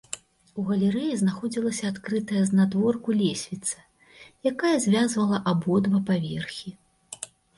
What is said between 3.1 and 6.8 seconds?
лесвіца, якая звязвала абодва паверхі.